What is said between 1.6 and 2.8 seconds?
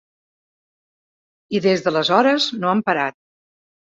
des d’aleshores, no